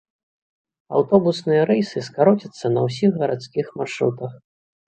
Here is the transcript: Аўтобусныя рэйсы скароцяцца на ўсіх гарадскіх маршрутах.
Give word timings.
Аўтобусныя 0.99 1.67
рэйсы 1.71 2.03
скароцяцца 2.09 2.65
на 2.75 2.87
ўсіх 2.89 3.11
гарадскіх 3.25 3.65
маршрутах. 3.83 4.31